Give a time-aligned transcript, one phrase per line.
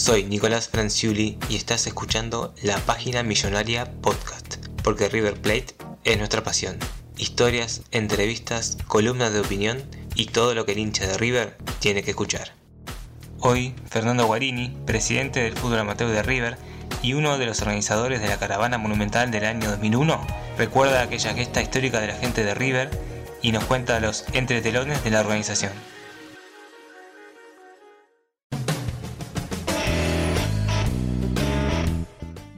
[0.00, 6.42] soy Nicolás Franciuli y estás escuchando La Página Millonaria Podcast, porque River Plate es nuestra
[6.42, 6.78] pasión.
[7.18, 9.82] Historias, entrevistas, columnas de opinión
[10.14, 12.54] y todo lo que el hincha de River tiene que escuchar.
[13.40, 16.56] Hoy, Fernando Guarini, presidente del fútbol amateur de River
[17.02, 20.26] y uno de los organizadores de la caravana monumental del año 2001,
[20.56, 22.88] recuerda aquella gesta histórica de la gente de River
[23.42, 25.72] y nos cuenta los entretelones de la organización.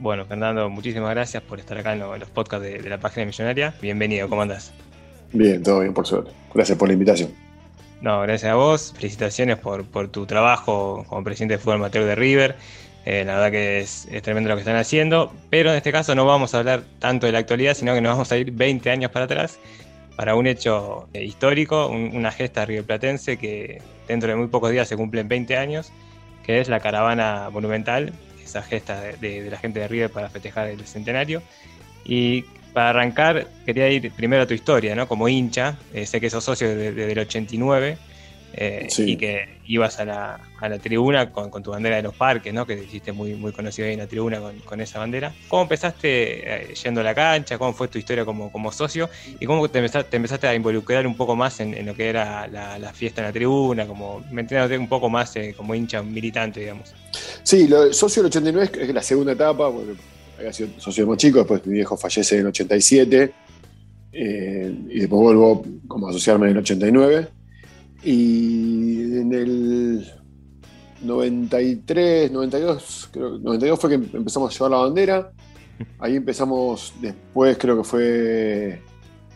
[0.03, 3.73] Bueno, Fernando, muchísimas gracias por estar acá en los podcasts de, la página millonaria.
[3.81, 4.73] Bienvenido, ¿cómo andás?
[5.31, 6.29] Bien, todo bien, por suerte.
[6.53, 7.31] Gracias por la invitación.
[8.01, 8.93] No, gracias a vos.
[8.97, 12.57] Felicitaciones por, por tu trabajo como presidente de fútbol amateur de River.
[13.05, 15.31] Eh, la verdad que es, tremendo lo que están haciendo.
[15.49, 18.11] Pero en este caso no vamos a hablar tanto de la actualidad, sino que nos
[18.11, 19.57] vamos a ir 20 años para atrás
[20.17, 24.97] para un hecho eh, histórico, una gesta riverplatense que dentro de muy pocos días se
[24.97, 25.93] cumplen 20 años,
[26.45, 28.11] que es la caravana monumental
[28.53, 31.41] esa gesta de, la gente de River para festejar el centenario.
[32.05, 35.07] Y para arrancar, quería ir primero a tu historia, ¿no?
[35.07, 37.97] Como hincha, eh, sé que sos socio desde, el 89
[38.55, 42.13] eh, y que ibas a la, a la tribuna con, con, tu bandera de los
[42.13, 42.67] parques, ¿no?
[42.67, 45.33] Que te hiciste muy, muy conocido ahí en la tribuna con, con esa bandera.
[45.47, 47.57] ¿Cómo empezaste eh, yendo a la cancha?
[47.57, 49.09] ¿Cómo fue tu historia como, como socio?
[49.39, 52.09] ¿Y cómo te empezaste, te empezaste a involucrar un poco más en, en lo que
[52.09, 56.59] era la, la, fiesta en la tribuna, como metiéndote un poco más como hincha militante,
[56.59, 56.93] digamos?
[57.41, 59.93] Sí, lo, socio del 89 es la segunda etapa, porque
[60.37, 63.33] había sido socio más chico, después mi viejo fallece en el 87,
[64.13, 67.27] eh, y después vuelvo como a asociarme en el 89.
[68.03, 70.05] Y en el
[71.03, 75.31] 93, 92, creo 92 fue que empezamos a llevar la bandera.
[75.99, 78.81] Ahí empezamos después, creo que fue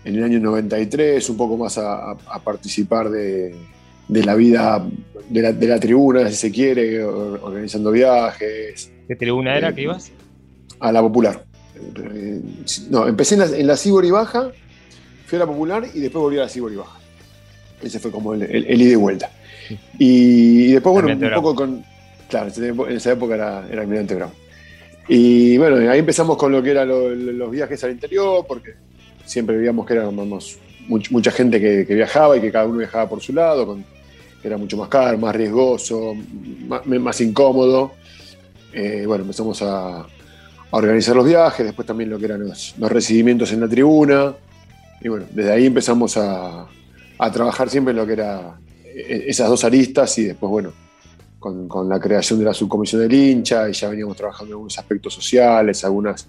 [0.04, 3.56] en el año 93, un poco más a, participar de,
[4.10, 4.86] la vida
[5.30, 8.92] de la, tribuna, si se quiere, organizando viajes.
[9.08, 10.12] ¿Qué tribuna era que ibas?
[10.80, 11.46] A la popular.
[12.04, 12.42] Eh,
[12.90, 14.52] no, empecé en la, en la Cibor y Baja,
[15.26, 17.00] fui a la popular y después volví a la Cibor y Baja.
[17.82, 19.30] Ese fue como el, el, ida y vuelta.
[20.00, 21.84] Y, después, bueno, un poco con.
[22.30, 24.32] Claro, en esa época era, era Almirante Brown.
[25.08, 26.90] Y bueno, ahí empezamos con lo que eran
[27.38, 28.74] los viajes al interior, porque
[29.26, 33.34] siempre veíamos que éramos mucha gente que, viajaba y que cada uno viajaba por su
[33.34, 33.78] lado,
[34.42, 36.14] que era mucho más caro, más riesgoso,
[36.68, 37.94] más, incómodo.
[38.74, 40.06] Eh, bueno, empezamos a,
[40.72, 44.34] organizar los viajes, después también lo que eran los recibimientos en la tribuna.
[45.00, 46.68] Y bueno, desde ahí empezamos a,
[47.18, 50.74] a trabajar siempre en lo que era eh, esas dos aristas y después, bueno,
[51.40, 55.14] con, la creación de la subcomisión del hincha y ya veníamos trabajando en algunos aspectos
[55.14, 56.28] sociales, algunas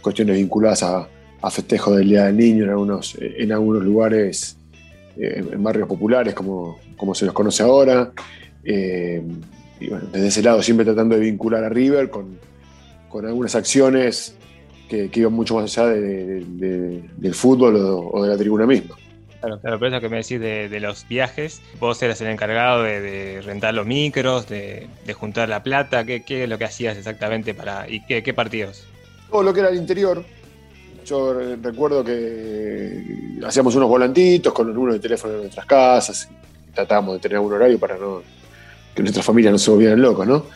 [0.00, 1.08] cuestiones vinculadas a,
[1.42, 4.56] a festejo del Día del Niño en algunos, en algunos lugares,
[5.16, 8.12] eh, en barrios populares como, como se los conoce ahora.
[8.64, 9.22] Eh,
[9.80, 12.38] y bueno, desde ese lado siempre tratando de vincular a River con,
[13.08, 14.34] con algunas acciones
[14.88, 18.96] que, iban mucho más allá del fútbol o de la tribuna misma.
[19.40, 23.40] Claro, claro, pero eso que me decís de, los viajes, vos eras el encargado de,
[23.42, 28.04] rentar los micros, de, juntar la plata, ¿qué, es lo que hacías exactamente para y
[28.04, 28.84] qué, partidos?
[29.30, 30.22] Todo lo que era el interior.
[31.06, 33.02] Yo recuerdo que
[33.44, 36.28] hacíamos unos volantitos con los números de teléfono de nuestras casas,
[36.74, 38.22] tratábamos de tener un horario para no
[38.94, 40.46] que nuestras familias no se volvieran locos, ¿no?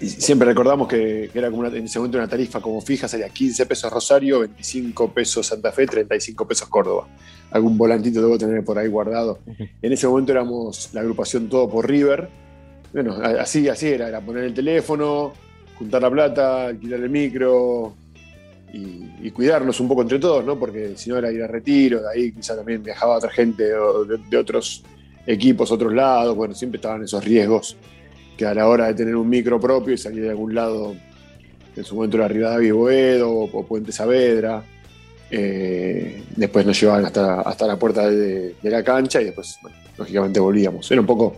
[0.00, 3.66] Y siempre recordamos que, era como en ese momento una tarifa como fija, sería 15
[3.66, 7.08] pesos Rosario, 25 pesos Santa Fe, 35 pesos Córdoba.
[7.50, 9.38] Algún volantito debo tener por ahí guardado.
[9.80, 12.28] En ese momento éramos la agrupación Todo por River.
[12.92, 15.32] Bueno, así, así era, era poner el teléfono,
[15.78, 17.94] juntar la plata, alquilar el micro
[18.72, 20.58] y, cuidarnos un poco entre todos, ¿no?
[20.58, 24.18] Porque si no era ir a retiro, de ahí quizá también viajaba otra gente de,
[24.30, 24.82] de otros
[25.26, 27.76] equipos, otros lados, bueno, siempre estaban esos riesgos
[28.36, 30.94] que a la hora de tener un micro propio y salir de algún lado,
[31.74, 34.62] en su momento era Rivadavia y Boedo o, Puente Saavedra,
[35.30, 39.58] eh, después nos llevaban hasta, hasta la puerta de, la cancha y después,
[39.96, 40.90] lógicamente volvíamos.
[40.90, 41.36] Era un poco,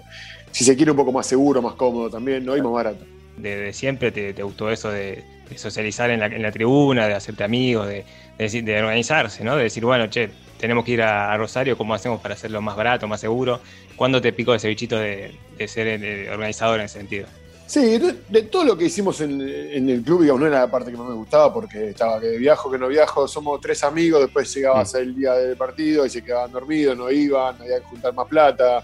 [0.50, 2.56] si se quiere, un poco más seguro, más cómodo también, ¿no?
[2.56, 3.04] Y más barato.
[3.36, 5.22] Desde siempre te, gustó eso de,
[5.54, 8.04] socializar en la, tribuna, de hacerte amigos, de,
[8.38, 9.56] de, organizarse, ¿no?
[9.56, 13.06] De decir, bueno, che, tenemos que ir a, Rosario, ¿cómo hacemos para hacerlo más barato,
[13.06, 13.60] más seguro?
[13.96, 15.34] ¿Cuándo te picó ese bichito de,
[15.66, 17.26] ser organizador en ese sentido?
[17.66, 20.96] Sí, de, todo lo que hicimos en, el club, digamos, no era la parte que
[20.96, 24.94] más me gustaba porque estaba que viajo, que no viajo, somos tres amigos, después llegabas
[24.94, 28.82] el día del partido y se quedaban dormidos, no iban, había que juntar más plata.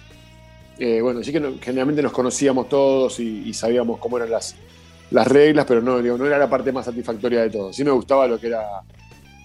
[0.78, 4.54] Eh, bueno, sí que generalmente nos conocíamos todos y, sabíamos cómo eran las,
[5.10, 7.72] las reglas, pero no, no era la parte más satisfactoria de todo.
[7.72, 8.82] Sí me gustaba lo que era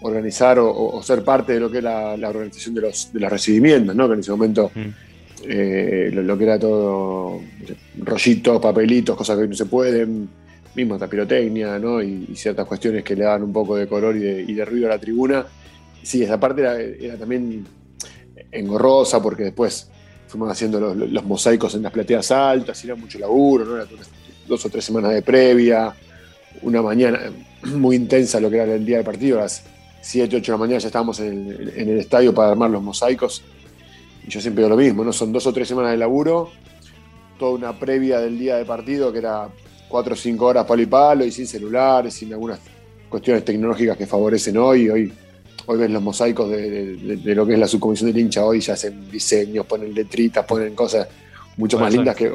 [0.01, 3.96] organizar o, ser parte de lo que era la, organización de los, de los recibimientos,
[3.96, 4.07] ¿no?
[4.07, 4.72] que en ese momento
[5.48, 7.42] eh, lo, que era todo
[7.98, 10.30] rollitos, papelitos, cosas que no se pueden,
[10.75, 12.01] mismo hasta pirotecnia, ¿no?
[12.01, 15.00] Y, ciertas cuestiones que le daban un poco de color y de, ruido a la
[15.00, 15.46] tribuna.
[16.02, 16.62] Sí, esa parte
[17.00, 17.66] era, también
[18.52, 19.90] engorrosa porque después
[20.28, 23.75] fuimos haciendo los, mosaicos en las plateas altas, y era mucho laburo, ¿no?
[23.78, 23.86] Era
[24.48, 25.94] dos o tres semanas de previa,
[26.62, 27.19] una mañana
[27.63, 29.63] muy intensa lo que era el día del partido, las
[30.01, 33.44] 7, 8 de la mañana ya estábamos en en el estadio para armar los mosaicos
[34.25, 35.13] y yo siempre digo lo mismo, ¿no?
[35.13, 36.51] Son dos o tres semanas de laburo,
[37.38, 39.50] toda una previa del día de partido que era
[39.88, 42.60] cuatro o cinco horas palo y palo y sin celulares, sin algunas
[43.10, 44.90] cuestiones tecnológicas que favorecen hoy.
[44.90, 45.13] Hoy,
[45.66, 49.10] hoy ven los mosaicos de, lo que es la subcomisión del hincha, hoy ya hacen
[49.10, 51.07] diseños, ponen letritas, ponen cosas
[51.57, 52.31] mucho más lindas que.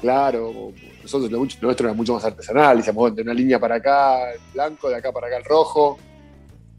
[0.00, 4.40] claro, nosotros lo, nuestro era mucho más artesanal, decíamos de una línea para acá el
[4.52, 5.98] blanco, de acá para acá el rojo.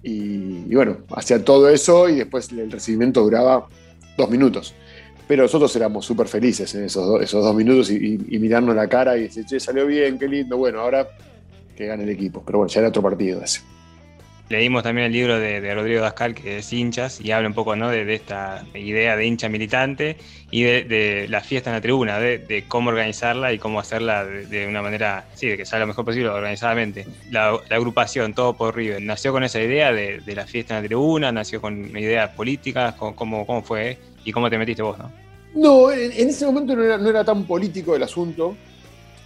[0.01, 3.67] Y, y bueno, hacía todo eso y después el recibimiento duraba
[4.17, 4.73] dos minutos.
[5.29, 9.23] Pero nosotros éramos súper felices en esos, esos dos minutos y, mirarnos la cara y
[9.23, 10.57] decir, che, salió bien, qué lindo.
[10.57, 11.07] Bueno, ahora
[11.75, 12.41] que gane el equipo.
[12.43, 13.61] Pero bueno, ya era otro partido ese.
[14.49, 17.89] Leímos también el libro de, Rodrigo Dascal, que es hinchas, y habla un poco ¿no?
[17.89, 20.17] de, esta idea de hincha militante
[20.49, 24.81] y de, la fiesta en la tribuna, de, cómo organizarla y cómo hacerla de, una
[24.81, 27.05] manera, sí, de que salga lo mejor posible organizadamente.
[27.29, 31.31] La, agrupación, todo por River, ¿nació con esa idea de, la fiesta en la tribuna?
[31.31, 32.95] ¿Nació con ideas políticas?
[32.95, 33.99] ¿Cómo, cómo fue?
[34.25, 34.97] ¿Y cómo te metiste vos?
[34.97, 35.11] No,
[35.53, 38.55] no en, ese momento no era, no era tan político el asunto,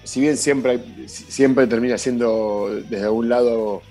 [0.04, 3.82] si bien siempre, siempre termina siendo desde algún lado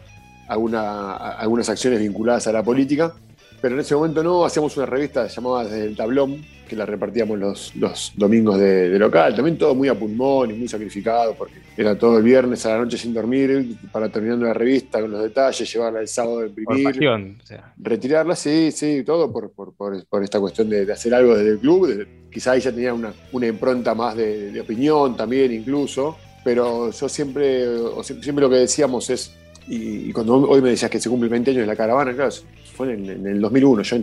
[0.48, 3.14] algunas acciones vinculadas a la política,
[3.62, 7.38] pero en ese momento no, hacíamos una revista llamada Desde el Tablón, que la repartíamos
[7.38, 11.96] los, los domingos de, local, también todo muy a pulmón y muy sacrificado, porque era
[11.96, 15.72] todo el viernes a la noche sin dormir, para terminando la revista con los detalles,
[15.72, 17.36] llevarla el sábado a imprimir,
[17.76, 22.06] retirarla, sí, sí, todo por, por, por, esta cuestión de, hacer algo desde el club,
[22.32, 27.64] quizá ella tenía una, una impronta más de, de opinión también incluso, pero yo siempre,
[28.02, 29.36] siempre lo que decíamos es,
[29.68, 32.30] y, cuando hoy me decías que se cumple 20 años de la caravana, claro,
[32.74, 33.98] fue en, el 2001, ya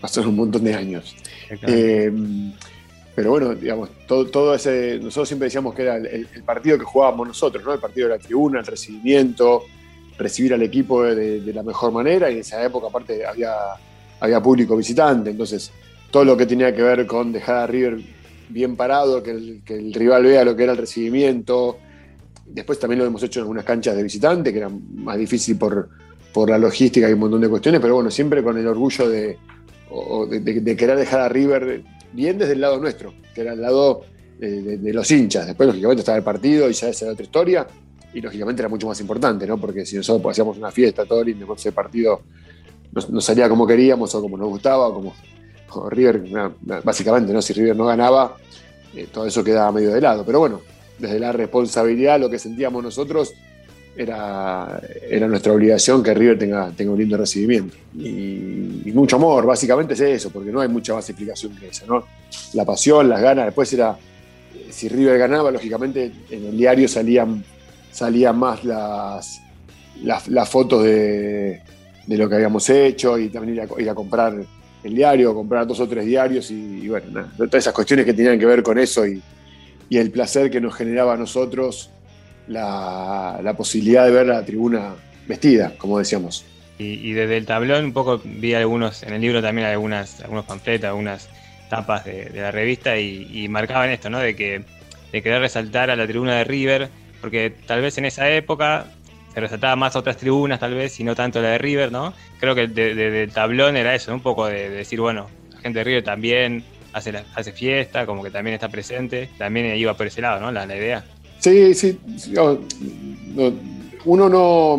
[0.00, 1.14] pasaron un montón de años.
[1.50, 2.10] Eh,
[3.14, 4.98] pero bueno, digamos, todo, todo, ese.
[4.98, 7.74] Nosotros siempre decíamos que era el, partido que jugábamos nosotros, ¿no?
[7.74, 9.64] El partido de la tribuna, el recibimiento,
[10.16, 12.30] recibir al equipo de, la mejor manera.
[12.30, 13.52] Y en esa época, aparte, había,
[14.18, 15.30] había público visitante.
[15.30, 15.70] Entonces,
[16.10, 18.00] todo lo que tenía que ver con dejar a River
[18.48, 21.78] bien parado, que el, que el rival vea lo que era el recibimiento,
[22.52, 25.88] Después también lo hemos hecho en algunas canchas de visitante, que era más difícil por,
[26.32, 29.38] por la logística y un montón de cuestiones, pero bueno, siempre con el orgullo de,
[30.40, 34.04] de, querer dejar a River bien desde el lado nuestro, que era el lado
[34.38, 35.46] de, los hinchas.
[35.46, 37.66] Después, lógicamente, estaba el partido y ya esa era otra historia,
[38.12, 39.58] y lógicamente era mucho más importante, ¿no?
[39.58, 42.22] Porque si nosotros hacíamos una fiesta todo lindo, después ese partido
[43.08, 45.14] no, salía como queríamos o como nos gustaba, o como,
[45.88, 46.22] River,
[46.84, 47.40] básicamente, ¿no?
[47.40, 48.36] Si River no ganaba,
[48.94, 50.22] eh, todo eso quedaba medio de lado.
[50.26, 50.60] Pero bueno,
[51.02, 53.34] desde la responsabilidad, lo que sentíamos nosotros,
[53.96, 54.80] era,
[55.28, 57.76] nuestra obligación que River tenga, un lindo recibimiento.
[57.94, 62.04] Y, mucho amor, básicamente es eso, porque no hay mucha más explicación que esa, ¿no?
[62.54, 63.96] La pasión, las ganas, después era,
[64.70, 67.44] si River ganaba, lógicamente en el diario salían,
[68.34, 69.40] más las,
[70.02, 71.60] las, fotos de,
[72.06, 74.34] lo que habíamos hecho y también ir a, ir a comprar
[74.84, 78.46] el diario, comprar dos o tres diarios y, bueno, todas esas cuestiones que tenían que
[78.46, 79.20] ver con eso y,
[79.92, 81.90] y el placer que nos generaba a nosotros
[82.48, 84.94] la, posibilidad de ver la tribuna
[85.28, 86.46] vestida, como decíamos.
[86.78, 90.88] Y, desde el tablón un poco vi algunos, en el libro también algunas, algunos panfletos,
[90.88, 91.28] algunas
[91.68, 94.18] tapas de, la revista y, marcaban esto, ¿no?
[94.18, 94.64] De que
[95.12, 96.88] de querer resaltar a la tribuna de River,
[97.20, 98.86] porque tal vez en esa época
[99.34, 102.14] se resaltaba más otras tribunas tal vez y no tanto la de River, ¿no?
[102.40, 105.84] Creo que desde el tablón era eso, un poco de, decir, bueno, la gente de
[105.84, 110.40] River también hace, hace fiesta, como que también está presente, también iba por ese lado,
[110.40, 110.52] ¿no?
[110.52, 111.04] La, idea.
[111.38, 111.98] Sí, sí.
[114.04, 114.74] uno no.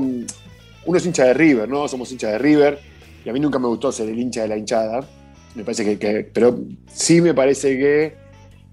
[0.85, 1.87] Uno es hincha de River, ¿no?
[1.87, 2.79] Somos hincha de River.
[3.25, 5.05] Y a mí nunca me gustó ser el hincha de la hinchada.
[5.55, 6.29] Me parece que.
[6.33, 8.15] pero sí me parece que,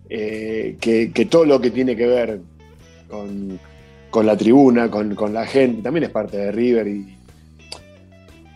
[0.08, 2.40] eh, que, todo lo que tiene que ver
[3.08, 6.88] con, la tribuna, con, la gente, también es parte de River.
[6.88, 7.16] Y,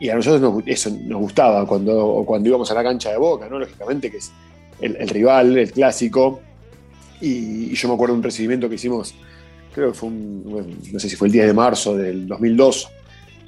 [0.00, 3.48] y a nosotros nos, eso nos gustaba cuando, cuando íbamos a la cancha de Boca,
[3.48, 3.58] ¿no?
[3.60, 4.18] Lógicamente, que
[4.84, 6.40] el, rival, el clásico.
[7.20, 9.14] Y, yo me acuerdo de un recibimiento que hicimos,
[9.72, 12.88] creo que fue un, no sé si fue el 10 de marzo del 2002,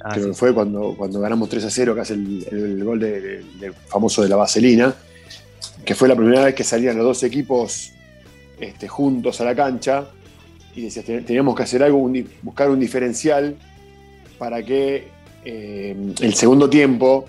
[0.01, 3.43] ah, creo que fue cuando, cuando ganamos 3 a 0, que hace el, gol de,
[3.87, 4.95] famoso de la Vaselina,
[5.85, 7.91] que fue la primera vez que salían los dos equipos
[8.59, 10.07] este, juntos a la cancha
[10.75, 13.55] y decías, teníamos que hacer algo, buscar un diferencial
[14.37, 15.07] para que
[15.45, 17.25] eh, el segundo tiempo,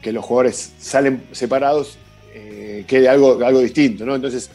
[0.00, 1.96] que los jugadores salen separados,
[2.34, 4.14] eh, quede algo, algo distinto, ¿no?
[4.14, 4.50] Entonces,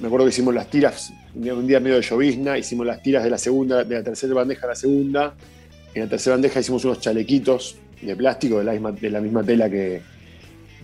[0.00, 3.30] me acuerdo que hicimos las tiras, un día, medio de llovizna, hicimos las tiras de
[3.30, 5.34] la segunda, de la tercera bandeja a la segunda.
[5.94, 10.02] En la tercera bandeja hicimos unos chalequitos de plástico de la misma, tela que,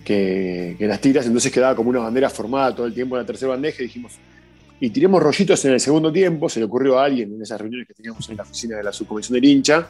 [0.03, 3.51] que, las tiras, entonces quedaba como una bandera formada todo el tiempo en la tercera
[3.51, 4.13] bandeja y dijimos,
[4.79, 7.87] y tiremos rollitos en el segundo tiempo, se le ocurrió a alguien en esas reuniones
[7.87, 9.87] que teníamos en la oficina de la subcomisión del hincha,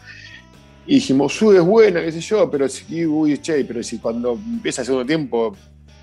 [0.86, 2.66] y dijimos, Sud es buena, qué sé yo, pero
[3.08, 5.56] uy, pero si cuando empieza el segundo tiempo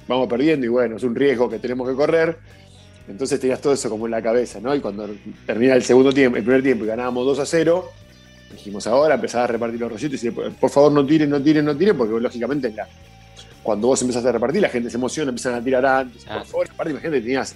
[0.08, 2.38] vamos perdiendo y bueno, es un riesgo que tenemos que correr.
[3.06, 4.74] Entonces tenías todo eso como en la cabeza, ¿no?
[4.74, 5.08] Y cuando
[5.46, 7.90] termina el segundo tiempo, el primer tiempo y ganábamos 2 a 0,
[8.52, 11.64] dijimos ahora, empezaba a repartir los rollitos y decir, por favor no tiren, no tiren,
[11.64, 12.74] no tiren, porque lógicamente
[13.62, 16.44] cuando vos empezás a repartir, la gente se emociona, empiezan a tirar antes, por ah.
[16.44, 17.54] favor, aparte imagínate, tenías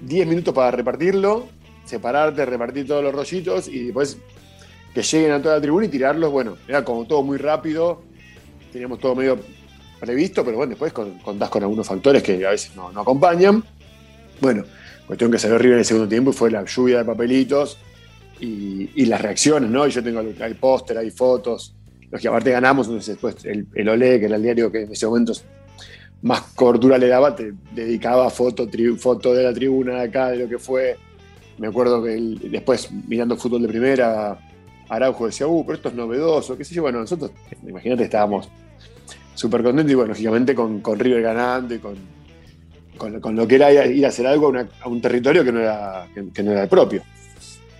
[0.00, 1.48] 10 minutos para repartirlo,
[1.84, 4.18] separarte, repartir todos los rollitos y después
[4.94, 8.02] que lleguen a toda la tribuna y tirarlos, bueno, era como todo muy rápido,
[8.72, 9.38] teníamos todo medio
[10.04, 13.64] previsto, pero bueno, después contás con algunos factores que a veces no, acompañan.
[14.40, 14.64] Bueno,
[15.06, 17.78] cuestión que salió horrible en el segundo tiempo y fue la lluvia de papelitos
[18.40, 19.86] y, las reacciones, ¿no?
[19.86, 21.74] Y yo tengo, hay póster, hay fotos,
[22.10, 24.92] los que aparte ganamos, entonces después el, el Olé, que era el diario que en
[24.92, 25.32] ese momento
[26.24, 28.66] más cobertura le daba, te dedicaba foto,
[28.98, 30.96] foto de la tribuna de acá, de lo que fue.
[31.58, 32.10] Me acuerdo que
[32.50, 34.38] después, mirando fútbol de primera,
[34.88, 36.82] Araujo decía, uh, pero esto es novedoso, qué sé yo.
[36.82, 37.30] Bueno, nosotros,
[37.66, 38.48] imagínate, estábamos
[39.34, 41.96] súper contentos y bueno, lógicamente con, con River ganando y con,
[42.96, 46.42] con, lo que era ir a hacer algo a, un territorio que no, era, que,
[46.42, 47.02] no era el propio.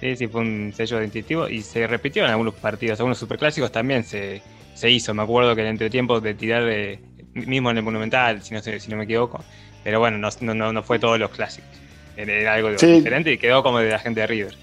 [0.00, 4.04] Sí, sí, fue un sello distintivo y se repitió en algunos partidos, algunos superclásicos también
[4.04, 4.42] se,
[4.74, 5.14] se hizo.
[5.14, 6.98] Me acuerdo que el entretiempo de tirar de,
[7.34, 9.42] mismo en el Monumental, si no, si no me equivoco.
[9.82, 11.70] Pero bueno, no, no, no fue todos los clásicos.
[12.16, 14.54] Era algo diferente y quedó como de la gente de River.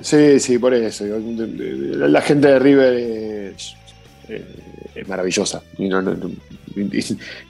[0.00, 1.04] Sí, sí, por eso.
[1.06, 3.74] La gente de River es,
[5.06, 5.62] maravillosa.
[5.78, 5.88] Y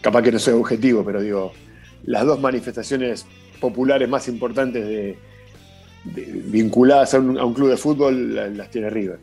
[0.01, 1.53] capaz que no soy objetivo, pero digo,
[2.05, 3.27] las dos manifestaciones
[3.61, 5.19] populares más importantes de,
[6.05, 9.19] vinculadas a un, club de fútbol las, tiene River.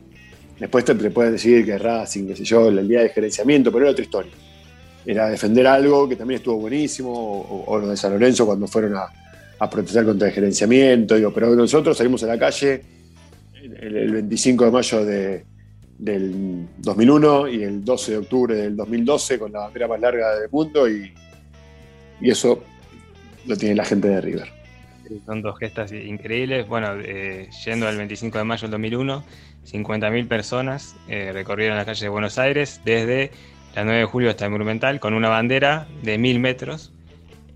[0.58, 3.92] Después te, puedes decir que Racing, qué sé yo, el día de gerenciamiento, pero era
[3.92, 4.32] otra historia
[5.06, 9.70] era defender algo que también estuvo buenísimo, o, lo de San Lorenzo cuando fueron a,
[9.70, 12.82] protestar contra el gerenciamiento, digo, pero nosotros salimos a la calle
[13.80, 15.04] el, 25 de mayo
[15.98, 20.50] del 2001 y el 12 de octubre del 2012 con la bandera más larga del
[20.50, 21.12] mundo y,
[22.20, 22.62] y eso
[23.46, 24.56] lo tiene la gente de River.
[25.24, 26.66] Son dos gestas increíbles.
[26.66, 29.24] Bueno, eh, yendo al 25 de mayo del 2001,
[29.64, 33.30] 50.000 personas eh, recorrieron la calle de Buenos Aires desde
[33.76, 36.92] la 9 de julio está el Monumental, con una bandera de mil metros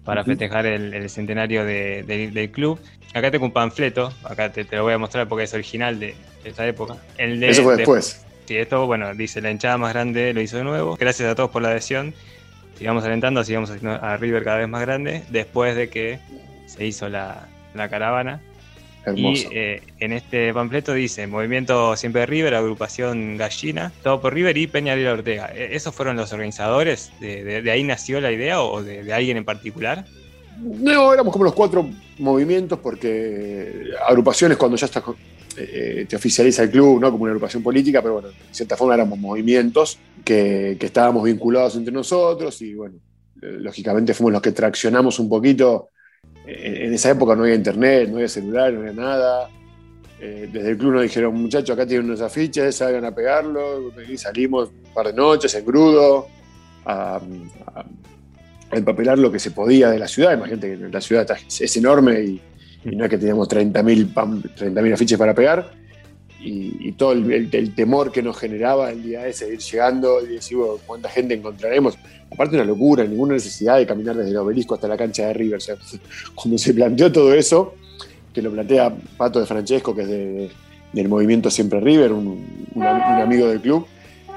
[0.05, 2.79] para festejar el, centenario del club.
[3.15, 6.67] Acá tengo un panfleto, acá te, lo voy a mostrar porque es original de, esta
[6.67, 6.97] época.
[7.17, 8.27] Eso fue después.
[8.51, 10.97] Sí, esto, bueno, dice la hinchada más grande lo hizo de nuevo.
[10.99, 12.13] Gracias a todos por la adhesión.
[12.77, 16.19] Sigamos alentando, sigamos a River cada vez más grande después de que
[16.67, 18.41] se hizo la, la caravana.
[19.15, 24.67] Y eh, en este panfleto dice Movimiento Siempre River, Agrupación Gallina, todo por River y
[24.67, 25.53] Peñarol Ortega.
[25.55, 27.13] ¿E-, ¿Esos fueron los organizadores?
[27.21, 30.05] ¿De, ahí nació la idea o de, alguien en particular?
[30.59, 31.89] No, éramos como los cuatro
[32.19, 35.05] movimientos porque agrupaciones cuando ya estás,
[35.57, 37.11] eh, te oficializa el club, ¿no?
[37.11, 41.93] Como una agrupación política, pero bueno, de cierta forma éramos movimientos que, estábamos vinculados entre
[41.93, 42.97] nosotros y bueno,
[43.41, 45.91] lógicamente fuimos los que traccionamos un poquito
[46.47, 49.49] en esa época no había internet, no había celular, no había nada.
[50.21, 53.93] Eh, desde el club nos dijeron, muchachos, acá tienen unos afiches, salgan a pegarlo.
[54.09, 56.27] Y salimos un par de noches en crudo
[56.85, 57.21] a,
[58.73, 60.35] empapelar lo que se podía de la ciudad.
[60.35, 62.41] Imagínate que la ciudad es enorme y,
[62.85, 65.71] no es que teníamos 30.000 30 afiches para pegar.
[66.43, 70.57] y, todo el, temor que nos generaba el día ese de ir llegando y decir,
[70.87, 71.99] cuánta gente encontraremos.
[72.31, 75.61] Aparte una locura, ninguna necesidad de caminar desde el obelisco hasta la cancha de River.
[76.35, 77.75] cuando se planteó todo eso,
[78.33, 80.03] que lo plantea Pato de Francesco, que
[80.47, 80.51] es
[80.93, 82.43] del movimiento Siempre River, un,
[82.83, 83.87] amigo del club,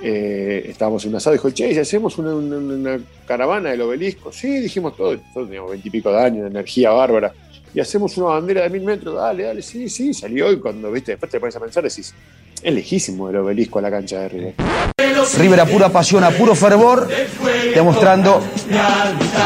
[0.01, 4.33] eh, estábamos en un asado y dijo, che, ¿y hacemos una, caravana del obelisco?
[4.33, 7.33] Sí, dijimos todo, nosotros teníamos veintipico de años, de energía bárbara
[7.73, 11.13] y hacemos una bandera de mil metros, dale, dale, sí, sí, salió y cuando viste,
[11.13, 12.13] después te pones a pensar, decís,
[12.61, 14.53] es lejísimo el obelisco a la cancha de River.
[15.37, 17.07] River a pura pasión, a puro fervor,
[17.73, 18.41] demostrando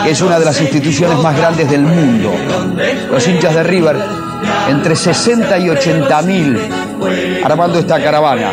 [0.03, 2.33] que es una de las instituciones más grandes del mundo.
[3.09, 3.95] Los hinchas de River,
[4.69, 6.59] entre 60 y 80 mil,
[7.43, 8.51] armando esta caravana.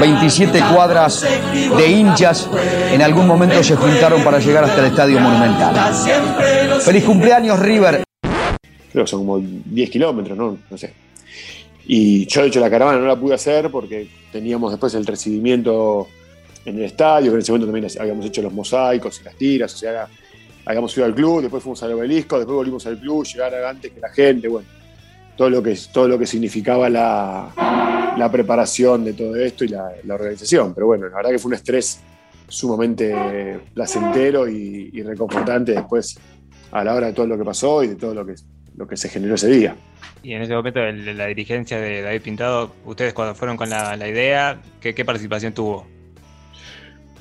[0.00, 1.22] 27 cuadras
[1.76, 2.48] de hinchas
[2.92, 5.74] en algún momento se juntaron para llegar hasta el Estadio Monumental.
[6.80, 8.02] Feliz cumpleaños River
[8.92, 10.58] creo que son como 10 kilómetros, ¿no?
[10.70, 10.92] No sé.
[11.86, 16.06] Y yo, de hecho, la caravana no la pude hacer porque teníamos después el recibimiento
[16.64, 19.74] en el estadio, que en ese momento también habíamos hecho los mosaicos y las tiras,
[19.74, 20.06] o sea,
[20.64, 23.98] habíamos ido al club, después fuimos al obelisco, después volvimos al club, llegar antes que
[23.98, 24.68] la gente, bueno,
[25.36, 29.90] todo lo que, todo lo que significaba la, la preparación de todo esto y la,
[30.08, 30.72] organización.
[30.72, 32.00] Pero bueno, la verdad que fue un estrés
[32.46, 36.16] sumamente placentero y reconfortante después
[36.72, 38.34] a la hora de todo lo que pasó y de todo lo que
[38.76, 39.76] lo que se generó ese día.
[40.22, 44.60] Y en ese momento, la dirigencia de David Pintado, ustedes cuando fueron con la, idea,
[44.80, 45.86] ¿qué, participación tuvo?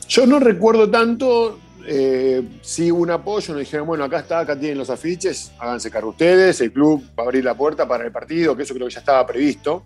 [0.08, 4.78] Yo no recuerdo tanto, eh, sí un apoyo, nos dijeron, bueno, acá está, acá tienen
[4.78, 8.56] los afiches, háganse cargo ustedes, el club va a abrir la puerta para el partido,
[8.56, 9.84] que eso creo que ya estaba previsto.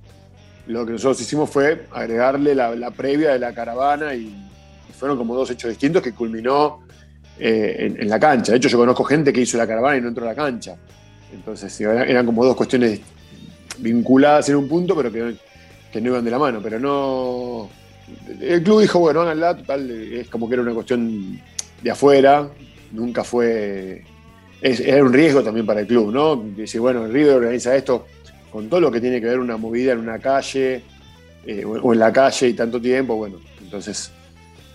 [0.67, 4.41] Lo que nosotros hicimos fue agregarle la, previa de la caravana y,
[4.97, 6.79] fueron como dos hechos distintos que culminó
[7.37, 8.53] eh, en, en, la cancha.
[8.53, 10.77] De hecho, yo conozco gente que hizo la caravana y no entró a la cancha.
[11.35, 13.01] Entonces eran como dos cuestiones
[13.77, 16.59] vinculadas en un punto, pero que, no iban de la mano.
[16.63, 17.69] Pero no.
[18.41, 21.39] El club dijo, bueno, háganla, total, es como que era una cuestión
[21.81, 22.49] de afuera,
[22.91, 24.03] nunca fue.
[24.61, 26.35] era un riesgo también para el club, ¿no?
[26.35, 28.05] Decir, bueno, el River organiza esto
[28.51, 30.81] con todo lo que tiene que ver una movida en una calle
[31.45, 34.11] eh, o en la calle y tanto tiempo, bueno, entonces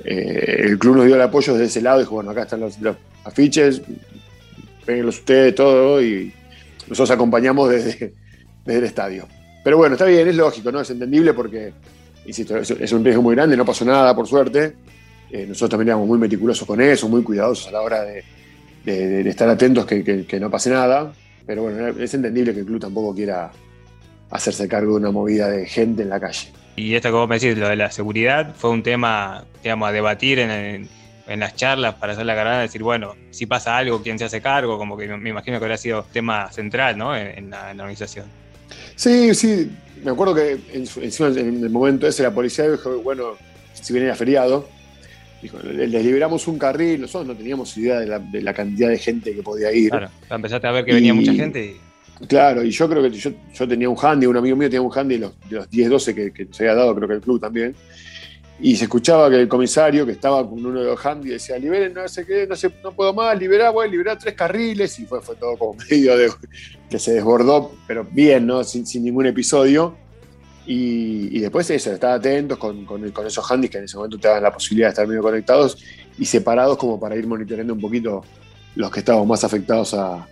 [0.05, 2.79] eh, el club nos dio el apoyo desde ese lado, dijo, bueno, acá están los,
[2.81, 3.81] los afiches,
[4.85, 6.33] péguenlos ustedes, todo, y,
[6.91, 8.13] nosotros acompañamos desde,
[8.67, 9.27] el estadio.
[9.63, 10.81] Pero bueno, está bien, es lógico, ¿no?
[10.81, 11.73] Es entendible porque,
[12.27, 14.75] insisto, es, un riesgo muy grande, no pasó nada, por suerte.
[15.31, 18.25] Eh, nosotros también éramos muy meticulosos con eso, muy cuidadosos a la hora de,
[19.29, 21.13] estar atentos que, no pase nada.
[21.47, 23.51] Pero bueno, es entendible que el club tampoco quiera
[24.31, 26.49] hacerse cargo de una movida de gente en la calle.
[26.77, 30.39] Y esto vos me decís, lo de la seguridad, fue un tema, digamos, a debatir
[30.39, 30.89] en,
[31.31, 34.41] en las charlas para hacer la carrera, decir, bueno, si pasa algo, ¿quién se hace
[34.41, 34.77] cargo?
[34.77, 37.17] Como que me imagino que habría sido tema central, ¿no?
[37.17, 38.27] En, la, organización.
[38.97, 39.71] Sí, sí.
[40.03, 40.87] Me acuerdo que en,
[41.39, 43.37] en el momento ese la policía dijo, bueno,
[43.73, 44.69] si viene a feriado,
[45.41, 49.43] dijo, les liberamos un carril, nosotros no teníamos idea de la, cantidad de gente que
[49.43, 49.91] podía ir.
[49.91, 51.77] Claro, empezaste a ver que venía mucha gente.
[52.27, 55.15] Claro, y yo creo que yo, tenía un handy, un amigo mío tenía un handy
[55.15, 57.41] de los, de los 10, 12 que, que se había dado, creo que el club
[57.41, 57.77] también
[58.63, 61.95] y se escuchaba que el comisario que estaba con uno de los handy decía, liberen,
[61.95, 65.23] no sé qué, no, sé, no puedo más, liberar, bueno, liberar tres carriles, y fue,
[65.23, 66.31] fue todo como medio de
[66.91, 68.63] que se desbordó, pero bien, ¿no?
[68.63, 69.97] Sin, ningún episodio.
[70.67, 74.43] Y, después eso, estar atentos con, con, esos handys que en ese momento te daban
[74.43, 75.79] la posibilidad de estar medio conectados
[76.17, 78.23] y separados como para ir monitoreando un poquito
[78.77, 80.29] los que estaban más afectados a,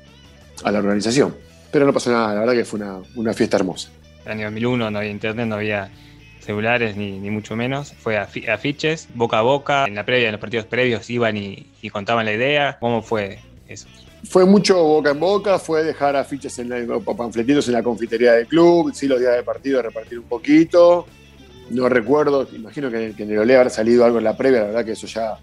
[0.64, 1.35] la organización.
[1.73, 3.91] Pero no pasó nada, la verdad que fue una, una fiesta hermosa.
[4.27, 5.91] En el año 2001 no había internet, no había
[6.40, 7.92] celulares ni, mucho menos.
[7.92, 9.85] Fue afiches, boca a boca.
[9.87, 12.79] En la previa, en los partidos previos iban y, contaban la idea.
[12.81, 13.87] ¿Cómo fue eso?
[14.24, 18.46] Fue mucho boca en boca, fue dejar afiches en la, panfletitos en la confitería del
[18.46, 21.07] club, sí los días de partido repartir un poquito.
[21.70, 24.85] No recuerdo, imagino que, en el Olé habrá salido algo en la previa, la verdad
[24.85, 25.38] que eso ya,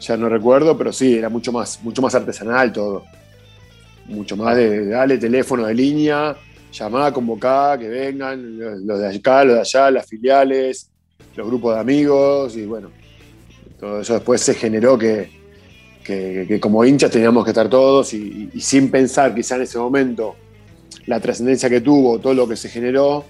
[0.00, 3.04] ya no recuerdo, pero sí, era mucho más, mucho más artesanal todo.
[4.06, 6.36] Mucho más de, dale teléfono de línea,
[6.74, 10.90] llamá, convocá, que vengan, los de acá, los de allá, las filiales,
[11.36, 12.90] los grupos de amigos, y bueno,
[13.78, 15.30] todo eso después se generó que,
[16.60, 20.36] como hinchas teníamos que estar todos y, sin pensar quizá en ese momento
[21.06, 23.24] la trascendencia que tuvo, todo lo que se generó,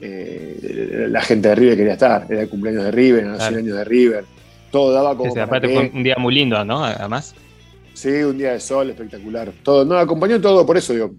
[0.00, 3.76] eh, la gente de River quería estar, era el cumpleaños de River, los 100 años
[3.76, 4.24] de River,
[4.70, 5.38] todo daba como...
[5.38, 6.84] aparte fue un día muy lindo, ¿no?
[6.84, 7.34] Además.
[7.92, 9.52] Sí, un día de sol espectacular.
[9.62, 11.12] Todo, no, acompañó todo por eso, digo,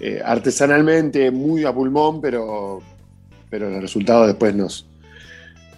[0.00, 2.82] eh, artesanalmente muy a pulmón, pero,
[3.50, 4.86] pero los resultados después nos,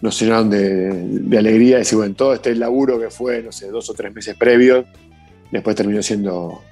[0.00, 1.78] nos llenaron de, alegría.
[1.78, 4.86] Decir, bueno, todo este laburo que fue, no sé, dos o tres meses previos,
[5.50, 6.62] después terminó siendo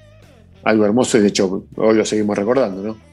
[0.64, 3.12] algo hermoso y de hecho hoy lo seguimos recordando, ¿no?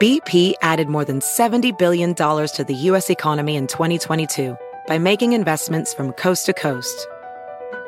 [0.00, 3.08] BP added more than $70 billion to the U.S.
[3.08, 4.56] economy in 2022
[4.88, 7.06] by making investments from coast to coast.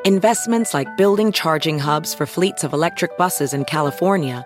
[0.05, 4.45] Investments like building charging hubs for fleets of electric buses in California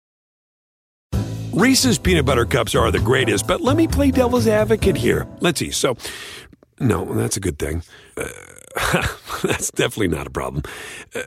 [1.53, 5.27] Reese's peanut butter cups are the greatest, but let me play devil's advocate here.
[5.41, 5.69] Let's see.
[5.71, 5.97] So,
[6.79, 7.83] no, that's a good thing.
[8.15, 8.29] Uh,
[9.43, 10.63] that's definitely not a problem.
[11.13, 11.23] Uh,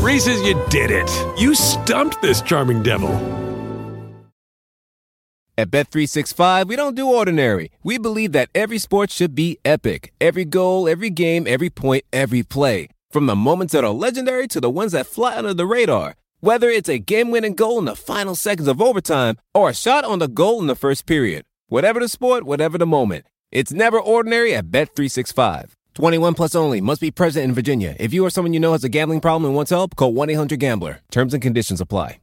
[0.00, 1.08] Reese's, you did it.
[1.40, 3.10] You stumped this charming devil.
[5.56, 7.70] At Bet365, we don't do ordinary.
[7.84, 10.12] We believe that every sport should be epic.
[10.20, 12.88] Every goal, every game, every point, every play.
[13.12, 16.16] From the moments that are legendary to the ones that fly under the radar.
[16.42, 20.06] Whether it's a game winning goal in the final seconds of overtime or a shot
[20.06, 21.44] on the goal in the first period.
[21.68, 23.26] Whatever the sport, whatever the moment.
[23.52, 25.72] It's never ordinary at Bet365.
[25.94, 26.80] 21 plus only.
[26.80, 27.94] Must be present in Virginia.
[28.00, 30.30] If you or someone you know has a gambling problem and wants help, call 1
[30.30, 31.02] 800 Gambler.
[31.10, 32.20] Terms and conditions apply.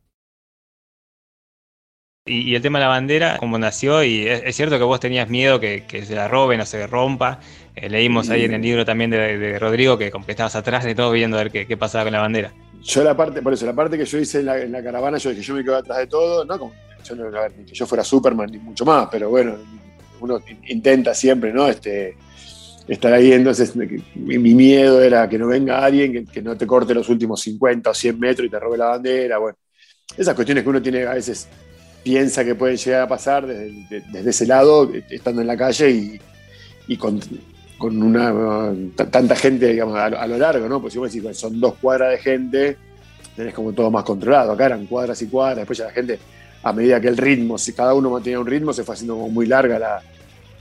[2.26, 5.62] Y, el tema de la bandera, como nació, y es, cierto que vos tenías miedo
[5.62, 7.40] que, que se la roben o se rompa.
[7.76, 10.96] Eh, leímos ahí en el libro también de, de Rodrigo que, que estabas atrás de
[10.96, 12.52] todo viendo a ver qué, qué pasaba con la bandera.
[12.84, 15.42] Yo la parte, por eso, la parte que yo hice en la, caravana, yo dije,
[15.42, 18.50] yo me quedo atrás de todo, no como, yo no, ni que yo fuera Superman
[18.52, 19.56] ni mucho más, pero bueno,
[20.20, 21.68] uno intenta siempre, ¿no?
[21.68, 22.16] Este,
[22.88, 26.66] estar ahí, entonces mi, mi miedo era que no venga alguien que, que, no te
[26.66, 29.58] corte los últimos 50 o 100 metros y te robe la bandera, bueno,
[30.16, 31.48] esas cuestiones que uno tiene a veces
[32.04, 36.22] piensa que pueden llegar a pasar desde, desde ese lado, estando en la calle y,
[36.88, 37.20] y con,
[37.78, 40.82] con una tanta gente digamos, a, a, lo largo, ¿no?
[40.82, 42.78] Pues si vos decís, son dos cuadras de gente,
[43.36, 44.52] tenés como todo más controlado.
[44.52, 46.20] Acá eran cuadras y cuadras, después ya la gente,
[46.64, 49.30] a medida que el ritmo, si cada uno mantenía un ritmo, se fue haciendo como
[49.30, 50.02] muy larga la,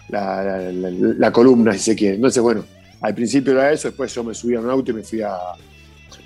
[0.08, 2.16] la, la, la, columna, si se quiere.
[2.16, 2.64] Entonces, bueno,
[3.00, 5.36] al principio era eso, después yo me subí a un auto y me fui, a,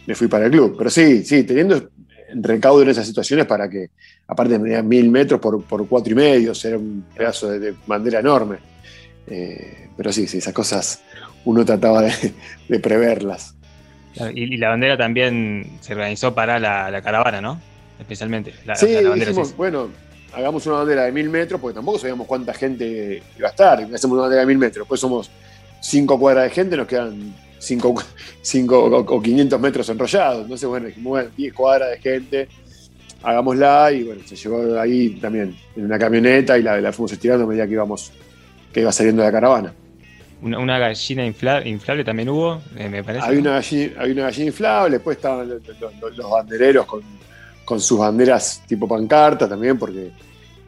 [0.07, 0.75] me fui para el club.
[0.77, 1.89] Pero sí, sí, teniendo
[2.35, 3.91] recaudo en esas situaciones para que,
[4.27, 8.21] aparte de mil metros por, por cuatro y medio, era un pedazo de, de bandera
[8.21, 8.59] enorme.
[9.27, 11.03] Eh, pero sí, sí, esas cosas
[11.45, 12.35] uno trataba de,
[12.69, 13.55] de preverlas.
[14.35, 17.61] Y, y, la bandera también se organizó para la, la caravana, ¿no?
[17.99, 18.53] Especialmente.
[18.65, 19.89] La, sí, la bandera dijimos, bueno,
[20.33, 23.79] hagamos una bandera de mil metros, porque tampoco sabíamos cuánta gente iba a estar.
[23.79, 24.83] Hacemos una bandera de mil metros.
[24.85, 25.31] Después somos
[25.81, 27.95] cinco cuadras de gente, nos quedan cinco,
[28.43, 30.43] cinco o, o 500 metros enrollados.
[30.43, 32.49] Entonces, bueno, dijimos, bueno, 10 cuadras de gente,
[33.23, 33.93] hagámosla.
[33.93, 37.47] Y bueno, se llevó ahí también en una camioneta y la, la fuimos estirando a
[37.47, 38.13] medida que íbamos
[38.73, 39.75] que iba saliendo de la caravana.
[40.43, 43.27] Una, una gallina infla, inflable también hubo, eh, me parece.
[43.27, 47.03] Hay, una gallina, hay una gallina inflable, después estaban los, los, los bandereros con,
[47.65, 50.13] con, sus banderas tipo pancarta también, porque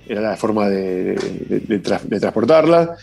[0.07, 2.97] era la forma de, de, de, tra de transportarla.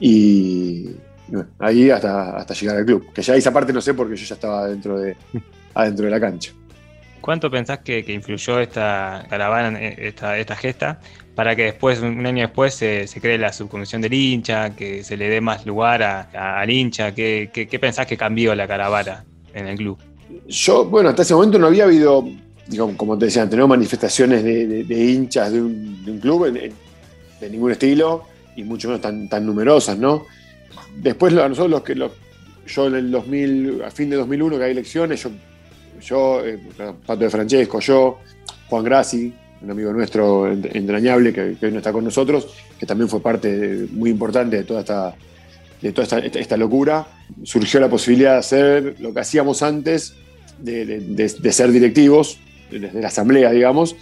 [0.00, 0.88] Y
[1.28, 3.12] bueno, ahí hasta, hasta llegar al club.
[3.12, 5.16] Que ya esa parte no sé porque yo ya estaba dentro de,
[5.74, 6.52] adentro de la cancha.
[7.22, 11.00] ¿Cuánto pensás que, que, influyó esta caravana, esta, esta gesta,
[11.34, 15.16] para que después, un año después, se, se cree la subcomisión del hincha, que se
[15.16, 17.14] le dé más lugar a, a, al hincha?
[17.14, 19.98] ¿Qué, ¿Qué, pensás que cambió la caravana en el club?
[20.48, 22.28] Yo, bueno, hasta ese momento no había habido,
[22.66, 23.68] digamos, como te decía antes, ¿no?
[23.68, 28.24] manifestaciones de, de, hinchas de un, de un club de ningún estilo,
[28.56, 30.26] y mucho menos tan, tan numerosas, ¿no?
[30.96, 32.12] Después, nosotros los que, los,
[32.66, 35.30] yo en el 2000, a fin de 2001, que hay elecciones, yo
[36.02, 36.58] yo, eh,
[37.06, 38.18] Pato de Francesco, yo,
[38.68, 43.20] Juan Grassi, un amigo nuestro entrañable que, hoy no está con nosotros, que también fue
[43.20, 45.14] parte muy importante de toda esta,
[45.80, 47.06] de toda esta, esta, locura,
[47.44, 50.14] surgió la posibilidad de hacer lo que hacíamos antes
[50.58, 52.38] de ser directivos,
[52.70, 53.96] desde la asamblea, digamos,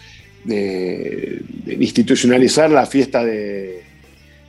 [0.44, 3.82] de, institucionalizar la fiesta de,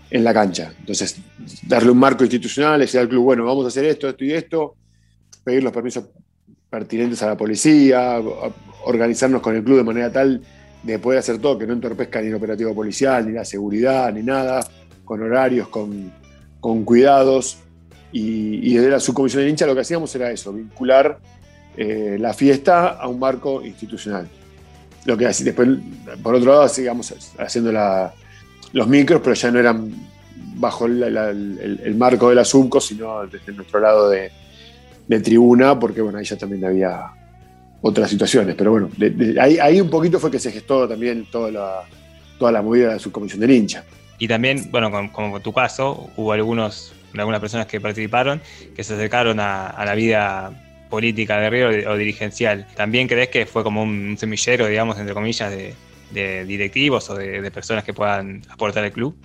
[0.09, 0.73] en la cancha.
[0.79, 1.17] Entonces,
[1.63, 4.75] darle un marco institucional, decir al club, bueno, vamos a hacer esto, esto y esto,
[5.43, 6.05] pedir los permisos
[6.71, 8.19] pertinentes a la policía,
[8.85, 10.41] organizarnos con el club de manera tal
[10.81, 14.23] de poder hacer todo, que no entorpezca ni el operativo policial, ni la seguridad, ni
[14.23, 14.65] nada,
[15.03, 16.11] con horarios, con,
[16.61, 17.57] con cuidados.
[18.13, 21.19] Y, y, desde la subcomisión de hincha lo que hacíamos era eso, vincular
[21.77, 24.27] eh, la fiesta a un marco institucional.
[25.05, 25.69] lo que así después,
[26.23, 27.71] por otro lado, sigamos haciendo
[28.71, 29.93] los micros, pero ya no eran
[30.55, 34.31] bajo el, marco de la sino desde nuestro lado de,
[35.19, 37.11] tribuna, porque bueno, ahí ya también había
[37.81, 38.55] otras situaciones.
[38.55, 38.89] Pero bueno,
[39.41, 41.83] ahí, un poquito fue que se gestó también toda la,
[42.39, 43.83] toda la movida de la subcomisión del hincha.
[44.19, 48.41] Y también, bueno, como, en tu caso, hubo algunos, algunas personas que participaron
[48.75, 52.67] que se acercaron a, la vida política de Río o dirigencial.
[52.75, 57.83] ¿También crees que fue como un semillero, digamos, entre comillas, de, directivos o de, personas
[57.83, 59.15] que puedan aportar al club?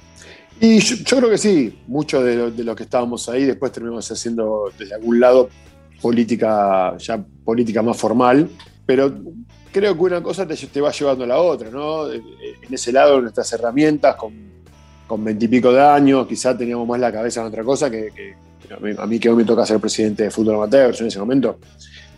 [0.59, 4.73] Y yo, creo que sí, mucho de lo, de que estábamos ahí después terminamos haciendo
[4.79, 5.51] desde algún lado
[6.01, 8.49] política, ya política más formal,
[8.85, 9.13] pero
[9.73, 12.11] creo que una cosa te, te va llevando a la otra, ¿no?
[12.11, 12.23] En
[12.71, 14.47] ese lado nuestras herramientas con
[15.07, 18.35] con veintipico de años, quizá teníamos más la cabeza en otra cosa que,
[18.99, 21.59] a mí que hoy me toca ser presidente de fútbol amateur, yo en ese momento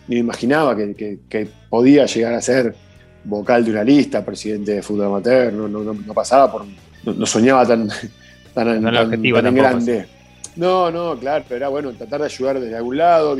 [0.07, 2.75] ni me imaginaba que, podía llegar a ser
[3.23, 6.65] vocal de una lista, presidente de fútbol amateur, no, no, no pasaba por,
[7.05, 7.89] no, soñaba tan,
[8.53, 10.07] tan, grande.
[10.55, 13.35] No, no, claro, pero era bueno tratar de ayudar desde algún lado,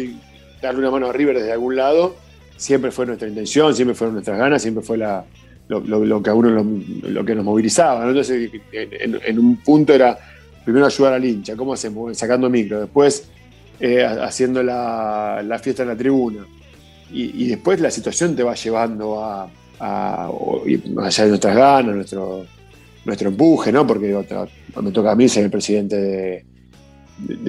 [0.61, 2.15] darle una mano a River desde algún lado,
[2.57, 6.49] siempre fue nuestra intención, siempre fueron nuestras ganas, siempre fue lo, que a uno
[7.03, 8.07] lo, que nos movilizaba.
[8.07, 10.17] Entonces, en, un punto era
[10.63, 12.17] primero ayudar al hincha, ¿cómo hacemos?
[12.17, 13.29] Sacando micro, después
[13.79, 16.45] eh, haciendo la, fiesta en la tribuna.
[17.11, 19.49] Y, después la situación te va llevando a,
[20.93, 22.45] más allá de nuestras ganas, nuestro,
[23.05, 23.87] nuestro empuje, ¿no?
[23.87, 24.15] Porque
[24.81, 26.45] me toca a mí ser el presidente de,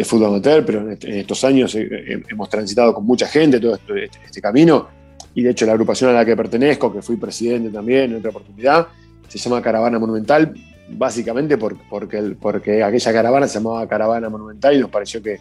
[0.04, 4.88] Fútbol Amateur, pero en, estos años hemos transitado con mucha gente todo este, este camino
[5.34, 8.30] y de hecho la agrupación a la que pertenezco, que fui presidente también en otra
[8.30, 8.88] oportunidad,
[9.28, 10.52] se llama Caravana Monumental,
[10.88, 15.38] básicamente porque, porque aquella caravana se llamaba Caravana Monumental y nos pareció que,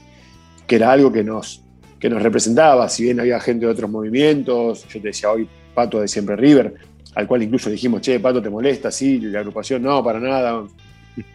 [0.68, 1.64] que era algo que nos,
[2.00, 6.02] que nos representaba, si bien había gente de otros movimientos, yo te decía hoy Pato
[6.02, 6.76] de Siempre River,
[7.16, 8.92] al cual incluso dijimos, che, Pato, ¿te molesta?
[8.92, 10.64] Sí, la agrupación no, para nada,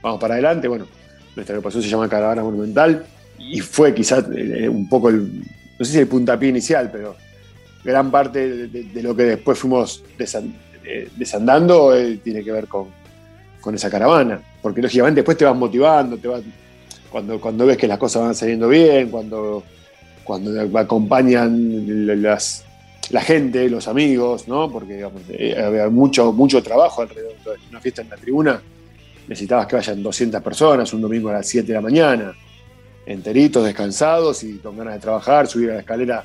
[0.01, 0.69] vamos para adelante.
[0.69, 0.87] Bueno,
[1.35, 3.05] nuestra agrupación se llama Caravana Monumental
[3.39, 5.43] y fue quizás eh, un poco el,
[5.79, 7.17] no sé si el puntapié inicial, pero
[7.85, 12.89] gran parte de, lo que después fuimos eh, desandando eh, tiene que ver con,
[13.75, 14.41] esa caravana.
[14.61, 16.43] Porque lógicamente después te vas motivando, te vas,
[17.11, 19.63] cuando, cuando ves que las cosas van saliendo bien, cuando,
[20.23, 22.65] cuando acompañan las,
[23.11, 24.71] la gente, los amigos, ¿no?
[24.71, 28.63] Porque eh, había mucho, mucho trabajo alrededor de una fiesta en la tribuna.
[29.29, 32.35] Necesitabas que vayan 200 personas un domingo a las 7 de la mañana,
[33.07, 36.25] enteritos, descansados y con ganas de trabajar, subir a la escalera,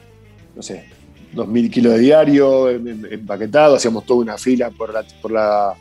[0.56, 0.86] no sé,
[1.34, 5.76] 2.000 kilos de diario em, em, empaquetado, hacíamos toda una fila por, la, por la,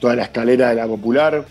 [0.00, 1.44] toda la escalera de la Popular,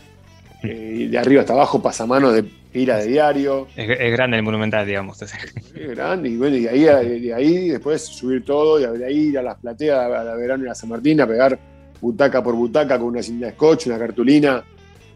[0.63, 3.67] eh, de arriba hasta abajo pasamanos de pila de diario.
[3.75, 5.21] Es, grande el monumental, digamos.
[5.21, 5.33] Es
[5.73, 9.39] grande, y bueno, y de ahí, de ahí después subir todo, y de ahí ir
[9.39, 11.57] a las plateas, a la Verano y a San Martín, a pegar
[12.01, 14.63] butaca por butaca con una cinta de scotch, una cartulina,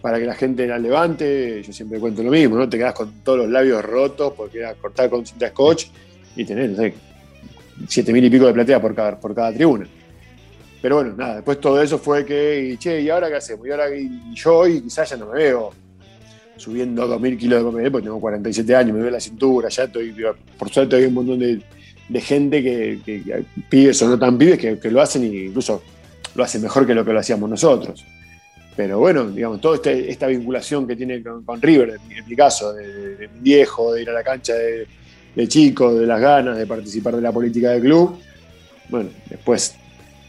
[0.03, 1.63] para que la gente la levante.
[1.63, 2.67] Yo siempre cuento lo mismo, ¿no?
[2.67, 5.85] Te quedas con todos los labios rotos porque era cortar con cinta de scotch
[6.35, 6.93] y tener, no sé,
[7.87, 9.87] siete mil y pico de platea por cada, por cada tribuna.
[10.81, 13.65] Pero bueno, nada, después todo eso fue que, che, ¿y ahora qué hacemos?
[13.65, 13.85] Y ahora
[14.33, 15.71] yo hoy quizás ya no me veo
[16.57, 20.13] subiendo 2.000 kilos de comer, porque tengo 47 años, me veo la cintura, ya estoy,
[20.59, 21.61] por suerte hay un montón de,
[22.19, 25.81] gente que, pibes o no tan pibes, que, lo hacen e incluso
[26.35, 28.05] lo hacen mejor que lo que lo hacíamos nosotros.
[28.75, 33.29] Pero bueno, digamos, toda esta vinculación que tiene con, River, en mi, caso, de, de,
[33.39, 34.87] viejo, de ir a la cancha de,
[35.35, 38.17] de chico, de las ganas de participar de la política del club.
[38.89, 39.75] Bueno, después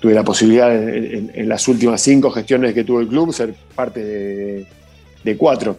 [0.00, 4.66] tuve la posibilidad en, las últimas cinco gestiones que tuvo el club ser parte
[5.24, 5.78] de, cuatro.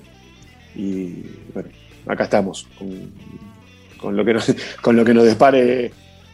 [0.76, 1.24] Y
[1.54, 1.70] bueno,
[2.08, 2.68] acá estamos,
[4.00, 5.26] con, lo, que nos, con lo que nos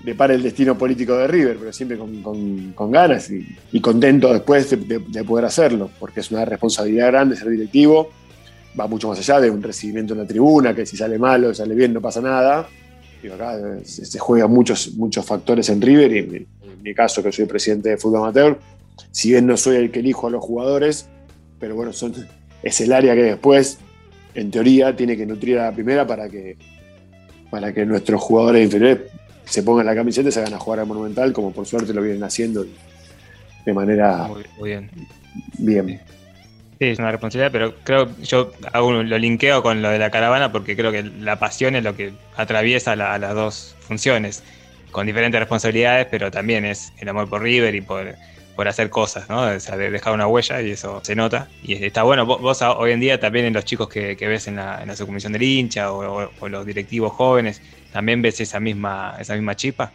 [0.04, 5.24] depare, el destino político de River, pero siempre con, ganas y, contento después de, de,
[5.24, 8.10] poder hacerlo, porque es una responsabilidad grande ser directivo.
[8.80, 11.54] Va mucho más allá de un recibimiento en la tribuna, que si sale mal o
[11.54, 12.68] sale bien no pasa nada
[13.30, 16.48] acá se, juegan muchos, muchos factores en River y en,
[16.82, 18.58] mi caso que soy presidente de fútbol amateur,
[19.12, 21.08] si bien no soy el que elijo a los jugadores,
[21.60, 22.14] pero bueno, son,
[22.64, 23.78] es el área que después,
[24.34, 26.58] en teoría, tiene que nutrir a la primera para que,
[27.52, 29.12] para que nuestros jugadores inferiores
[29.52, 32.02] se pongan la camiseta y se hagan a jugar al Monumental, como por suerte lo
[32.02, 32.66] vienen haciendo
[33.66, 34.90] de manera muy, bien.
[35.58, 36.02] bien.
[36.80, 40.78] Sí, es una responsabilidad, pero creo yo lo linkeo con lo de la caravana porque
[40.78, 44.42] creo que la pasión es lo que atraviesa las dos funciones,
[44.90, 48.16] con diferentes responsabilidades, pero también es el amor por River y por,
[48.62, 49.42] por hacer cosas, ¿no?
[49.42, 51.48] O sea, de dejar una huella y eso se nota.
[51.64, 54.84] Y está bueno, vos, hoy en día también en los chicos que, ves en la,
[54.84, 57.60] en la del hincha o, los directivos jóvenes,
[57.92, 59.92] ¿también ves esa misma, esa misma chispa?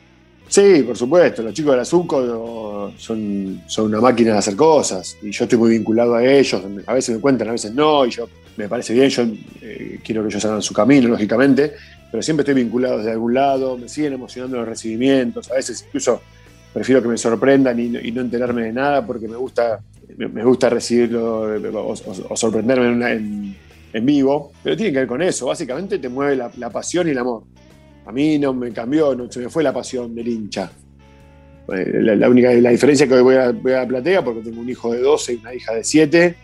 [0.49, 1.45] Sí, por supuesto.
[1.45, 5.71] Los chicos de la son, son una máquina de hacer cosas y yo estoy muy
[5.71, 6.61] vinculado a ellos.
[6.89, 9.09] A veces me cuentan, a veces no, y yo me parece bien.
[9.11, 9.23] Yo
[9.63, 11.73] eh, quiero que ellos hagan su camino, lógicamente,
[12.11, 13.79] pero siempre estoy vinculado desde algún lado.
[13.79, 15.53] Me siguen emocionando los recibimientos.
[15.53, 16.21] A veces incluso
[16.77, 19.81] prefiero que me sorprendan y, no enterarme de nada porque me gusta,
[20.19, 21.41] me, gusta recibirlo
[21.73, 23.57] o, sorprenderme
[23.95, 24.53] en, vivo.
[24.63, 25.47] Pero tiene que ver con eso.
[25.47, 27.45] Básicamente te mueve la pasión y el amor.
[28.05, 30.71] A mí no me cambió, no, se me fue la pasión del hincha.
[31.75, 34.61] Eh, la, única la diferencia es que hoy voy a, voy a Platea porque tengo
[34.61, 36.37] un hijo de 12 y una hija de 7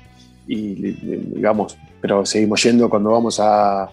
[0.49, 0.75] y
[1.37, 3.89] digamos, pero seguimos yendo cuando vamos a,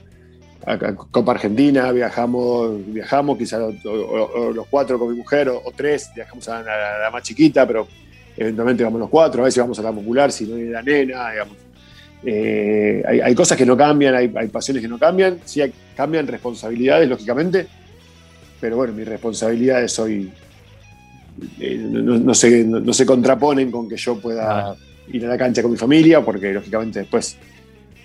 [1.12, 7.10] Copa Argentina, viajamos, viajamos quizás los cuatro con mi mujer o, tres, viajamos a la,
[7.12, 7.88] más chiquita, pero
[8.36, 11.32] eventualmente vamos los cuatro, a veces vamos a la popular si no hay la nena,
[11.32, 11.56] digamos.
[12.24, 15.62] Eh, hay, cosas que no cambian, hay, pasiones que no cambian, sí
[15.96, 17.66] cambian responsabilidades, lógicamente,
[18.60, 20.30] pero bueno, mis responsabilidades hoy
[21.60, 24.76] eh, no, se, contraponen con que yo pueda
[25.12, 27.38] ir a la cancha con mi familia, porque lógicamente después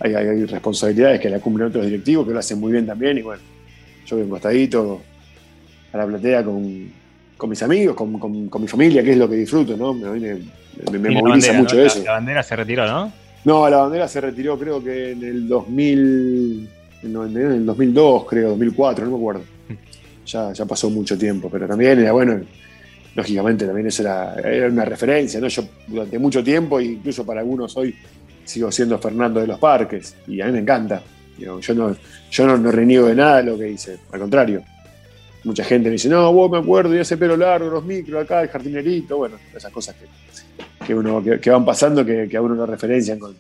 [0.00, 3.42] hay, responsabilidades que la cumplen otros directivos que lo hacen muy bien también, y bueno,
[4.06, 5.00] yo vengo costadito
[5.92, 6.92] a la platea con,
[7.48, 9.94] mis amigos, con, mi familia, que es lo que disfruto, ¿no?
[9.94, 12.02] Me, moviliza mucho eso.
[12.04, 13.12] La bandera se retiró, ¿no?
[13.44, 16.68] No, la bandera se retiró creo que en el 2000,
[17.02, 19.42] en el 2002, creo, 2004, no me acuerdo.
[20.26, 22.40] Ya, ya pasó mucho tiempo, pero también era bueno,
[23.14, 25.48] lógicamente también eso era, era una referencia, ¿no?
[25.48, 27.94] Yo durante mucho tiempo, incluso para algunos hoy,
[28.44, 31.02] sigo siendo Fernando de los Parques, y a mí me encanta.
[31.38, 31.96] yo no,
[32.30, 34.62] yo no, reniego de nada de lo que hice, al contrario.
[35.44, 38.42] Mucha gente me dice, no, vos me acuerdo, y ese pelo largo, los micros acá,
[38.42, 42.66] el jardinerito, bueno, esas cosas que, que, uno, que, van pasando que, a uno lo
[42.66, 43.34] referencian con,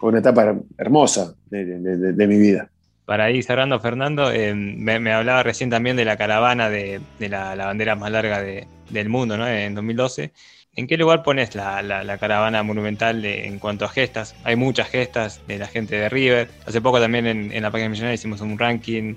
[0.00, 2.68] una etapa hermosa de, mi vida.
[3.04, 7.94] Para ir cerrando, Fernando, eh, me, hablaba recién también de la caravana de, la, bandera
[7.94, 9.46] más larga del mundo, ¿no?
[9.46, 10.32] En 2012.
[10.74, 14.34] ¿En qué lugar pones la, caravana monumental en cuanto a gestas?
[14.42, 16.48] Hay muchas gestas de la gente de River.
[16.64, 19.14] Hace poco también en, la página millonaria hicimos un ranking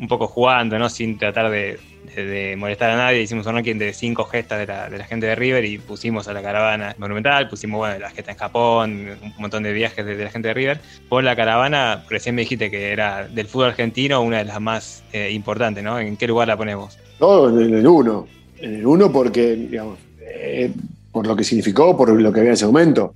[0.00, 0.88] un poco jugando, ¿no?
[0.88, 3.20] Sin tratar de, molestar a nadie.
[3.20, 6.40] Hicimos un ranking de cinco gestas de la, gente de River y pusimos a la
[6.40, 10.48] caravana monumental, pusimos, bueno, la gesta en Japón, un montón de viajes de, la gente
[10.48, 10.80] de River.
[11.08, 15.02] Por la caravana, recién me dijiste que era del fútbol argentino una de las más
[15.12, 15.98] eh, importantes, ¿no?
[15.98, 16.96] ¿En qué lugar la ponemos?
[17.18, 18.28] No, en el uno.
[18.60, 20.72] En el uno porque, digamos, eh,
[21.12, 23.14] por lo que significó, por lo que había en ese momento.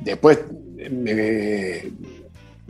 [0.00, 0.38] Después,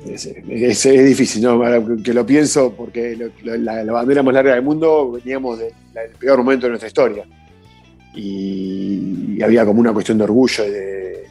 [0.07, 1.61] es, difícil, ¿no?
[2.03, 5.73] que lo pienso porque la, bandera más larga del mundo veníamos del
[6.19, 7.25] peor momento de nuestra historia.
[8.15, 11.25] Y, había como una cuestión de orgullo y de,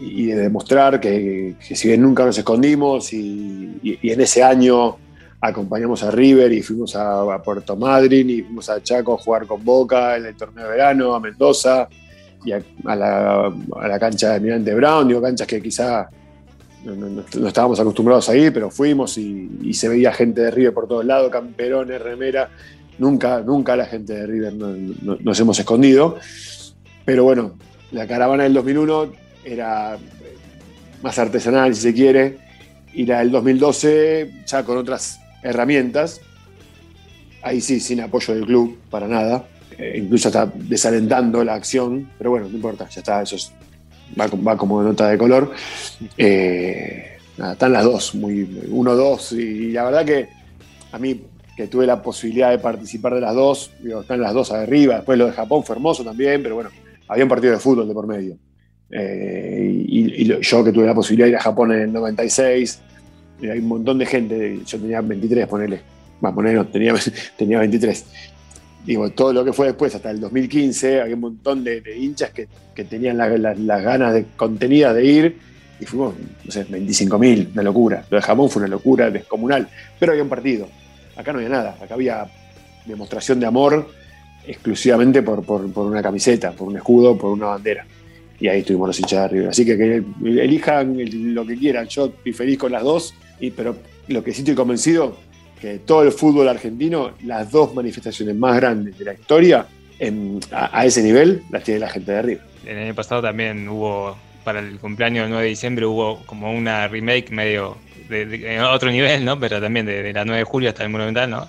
[0.00, 4.96] y de demostrar que, si bien nunca nos escondimos y, en ese año
[5.40, 9.64] acompañamos a River y fuimos a, Puerto Madryn y fuimos a Chaco a jugar con
[9.64, 11.88] Boca en el torneo de verano, a Mendoza
[12.44, 16.08] y a, la, a la, cancha de Mirante Brown, digo, canchas que quizá
[16.84, 21.04] no, estábamos acostumbrados a ir, pero fuimos y, se veía gente de River por todos
[21.04, 22.50] lados, camperones, remera.
[22.98, 26.16] Nunca, nunca la gente de River nos hemos escondido.
[27.04, 27.54] Pero bueno,
[27.90, 29.12] la caravana del 2001
[29.44, 29.96] era
[31.02, 32.38] más artesanal, si se quiere,
[32.92, 36.20] y la del 2012 ya con otras herramientas.
[37.42, 39.46] Ahí sí, sin apoyo del club, para nada.
[39.78, 43.52] Eh, incluso está desalentando la acción, pero bueno, no importa, ya está, eso es
[44.18, 45.52] va, como nota de color.
[46.16, 47.18] Eh,
[47.52, 50.28] están las dos, muy uno, dos, y la verdad que
[50.92, 51.20] a mí
[51.56, 55.26] que tuve la posibilidad de participar de las dos, están las dos arriba, después lo
[55.26, 56.70] de Japón fue hermoso también, pero bueno,
[57.08, 58.36] había un partido de fútbol de por medio.
[58.90, 62.80] Eh, y, yo que tuve la posibilidad de ir a Japón en el 96,
[63.42, 65.80] hay un montón de gente, yo tenía 23, ponele,
[66.20, 66.94] más poner, no, tenía,
[67.36, 68.04] tenía 23
[68.84, 72.48] digo, todo lo que fue después, hasta el 2015, había un montón de, hinchas que,
[72.84, 75.38] tenían las ganas de, contenidas de ir
[75.80, 76.14] y fuimos,
[76.44, 78.04] no sé, 25.000, una locura.
[78.08, 79.68] Lo de Jamón fue una locura descomunal,
[79.98, 80.68] pero había un partido.
[81.16, 82.26] Acá no había nada, acá había
[82.86, 83.88] demostración de amor
[84.46, 85.40] exclusivamente por,
[85.76, 87.86] una camiseta, por un escudo, por una bandera.
[88.38, 89.50] Y ahí estuvimos los hinchas de arriba.
[89.50, 90.96] Así que, que elijan
[91.34, 91.86] lo que quieran.
[91.86, 93.76] Yo estoy feliz con las dos, y, pero
[94.08, 95.16] lo que sí estoy convencido
[95.62, 99.64] que todo el fútbol argentino, las dos manifestaciones más grandes de la historia,
[100.50, 102.42] a, ese nivel, las tiene la gente de arriba.
[102.66, 106.88] El año pasado también hubo, para el cumpleaños del 9 de diciembre, hubo como una
[106.88, 107.76] remake medio
[108.08, 109.38] de, otro nivel, ¿no?
[109.38, 111.48] Pero también de, la 9 de julio hasta el Monumental, ¿no?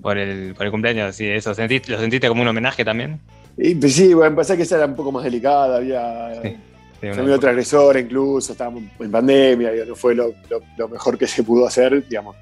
[0.00, 3.18] Por el, por el cumpleaños, sí, eso, ¿lo sentiste como un homenaje también?
[3.58, 6.40] Y, pues sí, bueno, pensé que esa era un poco más delicada, había...
[6.40, 6.56] Sí.
[7.00, 10.34] Fue medio transgresor incluso, estábamos en pandemia, no fue lo,
[10.76, 12.36] lo, mejor que se pudo hacer, digamos,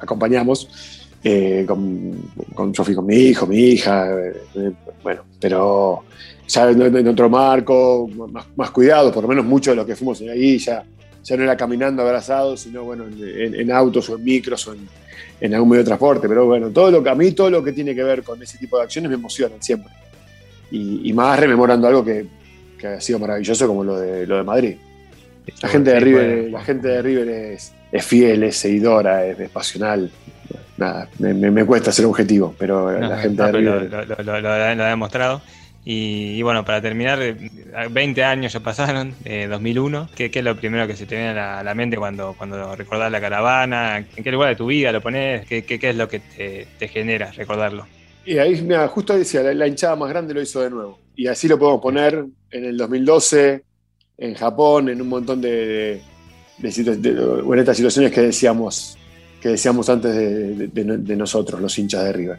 [0.00, 0.68] acompañamos.
[1.24, 4.08] eh, con, con, con mi hijo, mi hija,
[4.54, 4.72] eh,
[5.02, 6.04] bueno, pero
[6.46, 8.08] ya en, otro marco,
[8.56, 10.84] más, cuidado, por lo menos mucho de lo que fuimos ahí ya,
[11.22, 14.74] ya no era caminando abrazados, sino bueno, en, autos o en micros o
[15.40, 17.94] en, algún medio de transporte, pero bueno, todo lo a mí, todo lo que tiene
[17.94, 19.92] que ver con ese tipo de acciones me emocionan siempre.
[20.70, 22.26] Y, más rememorando algo que,
[22.78, 24.76] que, ha sido maravilloso como lo de, lo de Madrid.
[25.62, 30.10] La gente de River, la gente de River es, es fiel, es seguidora, es, pasional.
[30.76, 34.24] Nada, me, cuesta ser objetivo, pero la gente de River.
[34.24, 35.42] Lo, ha demostrado.
[35.90, 37.18] Y, bueno, para terminar,
[37.90, 40.10] 20 años ya pasaron, eh, 2001.
[40.14, 43.10] ¿Qué, ¿Qué, es lo primero que se te viene a la, mente cuando, cuando recordás
[43.10, 43.96] la caravana?
[43.98, 45.46] ¿En qué lugar de tu vida lo pones?
[45.46, 47.86] ¿Qué, qué, qué es lo que te, te, genera recordarlo?
[48.26, 50.98] Y ahí, mira, justo decía, la, hinchada más grande lo hizo de nuevo.
[51.16, 53.64] Y así lo podemos poner en el 2012,
[54.18, 56.00] en Japón, en un montón de,
[56.58, 58.98] de, estas situaciones que decíamos,
[59.40, 62.38] que decíamos antes de, nosotros, los hinchas de River.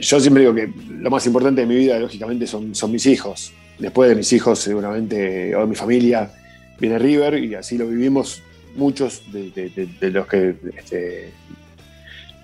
[0.00, 3.52] Yo siempre digo que lo más importante de mi vida, lógicamente, son, son mis hijos.
[3.78, 6.32] Después de mis hijos, seguramente, o de mi familia,
[6.78, 8.42] viene River y así lo vivimos
[8.76, 11.32] muchos de, los que este,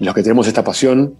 [0.00, 1.16] los que tenemos esta pasión.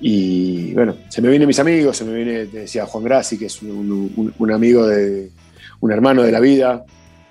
[0.00, 3.46] Y bueno, se me vienen mis amigos, se me viene, te decía Juan Grassi, que
[3.46, 5.30] es un amigo de,
[5.80, 6.84] un hermano de la vida,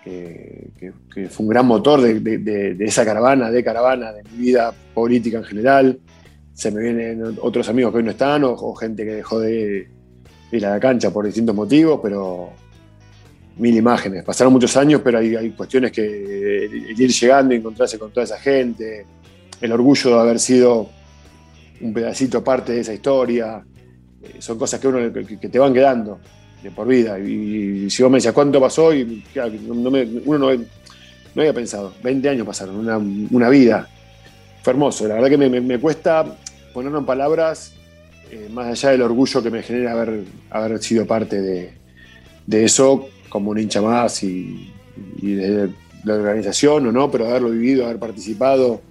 [0.03, 5.43] que, fue un gran motor de, esa caravana, de caravana, de mi vida política en
[5.43, 5.99] general.
[6.53, 9.87] Se me vienen otros amigos que hoy no están, o, gente que dejó de
[10.51, 12.51] ir a la cancha por distintos motivos, pero
[13.57, 14.23] mil imágenes.
[14.23, 18.39] Pasaron muchos años, pero hay, cuestiones que el, ir llegando y encontrarse con toda esa
[18.39, 19.05] gente,
[19.59, 20.89] el orgullo de haber sido
[21.81, 23.63] un pedacito parte de esa historia,
[24.21, 26.19] eh, son cosas que, uno, que te van quedando
[26.61, 27.19] de por vida.
[27.19, 29.23] Y, si vos me decías cuánto pasó, y
[29.67, 33.87] uno no, había pensado, 20 años pasaron, una, vida.
[34.63, 36.25] Fue hermoso, la verdad que me, cuesta
[36.73, 37.73] ponerlo en palabras,
[38.31, 41.73] eh, más allá del orgullo que me genera haber, haber sido parte de,
[42.49, 44.73] eso como un hincha más y,
[45.21, 45.69] de
[46.03, 48.81] la organización o no, pero haberlo vivido, haber participado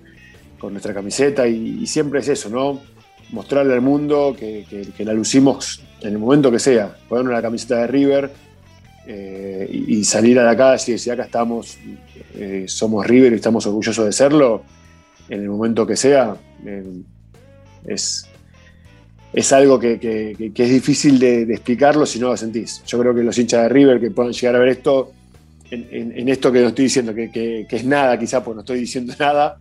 [0.59, 2.81] con nuestra camiseta y, siempre es eso, ¿no?
[3.33, 7.87] Mostrarle al mundo que la lucimos en el momento que sea, ponernos la camiseta de
[7.87, 8.31] River
[9.07, 11.79] eh, y, salir a la calle y decir acá estamos,
[12.35, 14.65] eh, somos River y estamos orgullosos de serlo,
[15.29, 16.85] en el momento que sea, eh,
[17.87, 18.29] es,
[19.33, 22.83] es algo que, es difícil de, explicarlo si no lo sentís.
[22.85, 25.13] Yo creo que los hinchas de River que puedan llegar a ver esto,
[25.71, 29.59] en, esto que no estoy diciendo, que, es nada, quizás porque no estoy diciendo nada,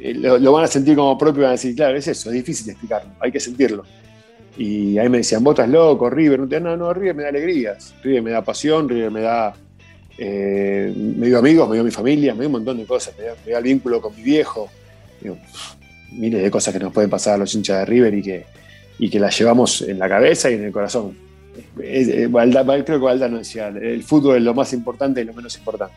[0.00, 2.34] lo, lo, van a sentir como propio y van a decir, claro, es eso, es
[2.34, 3.84] difícil de explicarlo, hay que sentirlo.
[4.58, 6.40] Y ahí me decían, vos estás loco, River.
[6.60, 9.54] No, no, River me da alegrías, River me da pasión, River me da.
[10.18, 13.50] Eh, me dio amigos, me dio mi familia, me dio un montón de cosas, me
[13.50, 14.68] dio, el vínculo con mi viejo.
[16.10, 18.46] miles de cosas que nos pueden pasar a los hinchas de River y que,
[18.98, 21.16] y que las llevamos en la cabeza y en el corazón.
[21.76, 25.94] creo que Valdano decía, el fútbol es lo más importante y lo menos importante.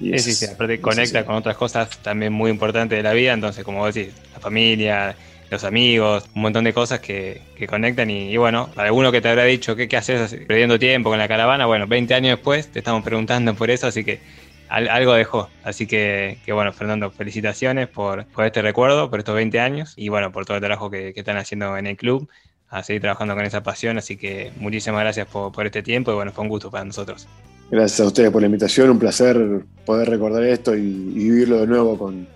[0.00, 3.62] sí, sí, sí, aparte conecta con otras cosas también muy importantes de la vida, entonces
[3.62, 5.14] como vos decís, la familia,
[5.54, 9.74] los amigos, un montón de cosas que, conectan y, bueno, alguno que te habrá dicho
[9.74, 13.54] ¿qué, qué haces perdiendo tiempo con la caravana, bueno, 20 años después te estamos preguntando
[13.54, 14.20] por eso, así que
[14.68, 15.48] algo dejó.
[15.62, 20.44] Así que, bueno, Fernando, felicitaciones por, este recuerdo, por estos 20 años y bueno, por
[20.44, 22.28] todo el trabajo que, están haciendo en el club,
[22.68, 26.32] a seguir trabajando con esa pasión, así que muchísimas gracias por, este tiempo y bueno,
[26.32, 27.26] fue un gusto para nosotros.
[27.70, 31.98] Gracias a ustedes por la invitación, un placer poder recordar esto y, vivirlo de nuevo
[31.98, 32.26] con,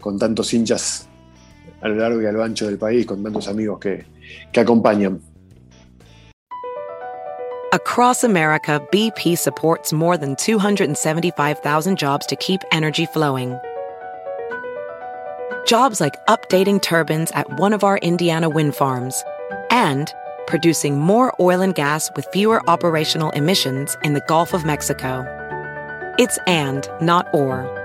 [0.00, 1.09] con tantos hinchas
[1.82, 4.04] a lo largo y a lo ancho del país con tantos amigos que,
[4.52, 5.20] que acompañan.
[7.72, 13.56] Across America, BP supports more than 275,000 jobs to keep energy flowing.
[15.66, 19.22] Jobs like updating turbines at one of our Indiana wind farms
[19.70, 20.12] and
[20.48, 25.24] producing more oil and gas with fewer operational emissions in the Gulf of Mexico.
[26.18, 27.79] It's and, not or.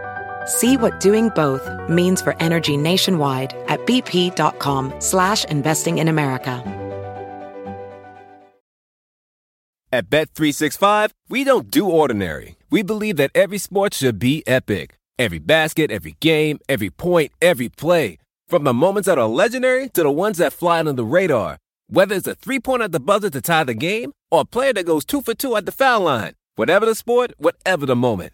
[0.45, 6.63] See what doing both means for energy nationwide at bp.com slash investing in America.
[9.91, 12.57] At Bet365, we don't do ordinary.
[12.69, 14.97] We believe that every sport should be epic.
[15.17, 18.17] Every basket, every game, every point, every play.
[18.49, 21.59] From the moments that are legendary to the ones that fly under the radar.
[21.87, 24.85] Whether it's a three-pointer at the buzzer to tie the game or a player that
[24.85, 26.33] goes two for two at the foul line.
[26.57, 28.33] Whatever the sport, whatever the moment.